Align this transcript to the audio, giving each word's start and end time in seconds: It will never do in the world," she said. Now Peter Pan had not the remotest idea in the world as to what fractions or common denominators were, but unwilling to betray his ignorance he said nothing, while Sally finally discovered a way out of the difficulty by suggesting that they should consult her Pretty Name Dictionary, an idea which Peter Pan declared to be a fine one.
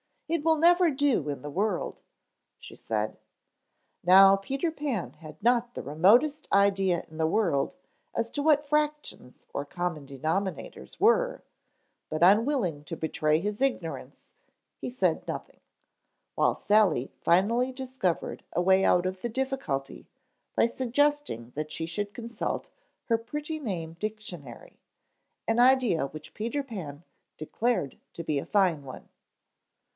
It 0.27 0.43
will 0.45 0.55
never 0.55 0.89
do 0.89 1.29
in 1.29 1.41
the 1.41 1.49
world," 1.49 2.01
she 2.57 2.75
said. 2.75 3.17
Now 4.01 4.37
Peter 4.37 4.71
Pan 4.71 5.11
had 5.13 5.43
not 5.43 5.75
the 5.75 5.83
remotest 5.83 6.47
idea 6.51 7.03
in 7.11 7.17
the 7.17 7.27
world 7.27 7.75
as 8.15 8.29
to 8.31 8.41
what 8.41 8.65
fractions 8.67 9.45
or 9.53 9.63
common 9.65 10.07
denominators 10.07 10.99
were, 11.01 11.43
but 12.09 12.23
unwilling 12.23 12.83
to 12.85 12.95
betray 12.95 13.41
his 13.41 13.61
ignorance 13.61 14.29
he 14.77 14.89
said 14.89 15.27
nothing, 15.27 15.59
while 16.33 16.55
Sally 16.55 17.11
finally 17.21 17.71
discovered 17.73 18.43
a 18.53 18.61
way 18.61 18.85
out 18.85 19.05
of 19.05 19.21
the 19.21 19.29
difficulty 19.29 20.07
by 20.55 20.65
suggesting 20.65 21.51
that 21.55 21.69
they 21.77 21.85
should 21.85 22.13
consult 22.13 22.69
her 23.03 23.17
Pretty 23.17 23.59
Name 23.59 23.93
Dictionary, 23.99 24.79
an 25.47 25.59
idea 25.59 26.07
which 26.07 26.33
Peter 26.33 26.63
Pan 26.63 27.03
declared 27.37 27.99
to 28.13 28.23
be 28.23 28.39
a 28.39 28.45
fine 28.47 28.83
one. 28.83 29.09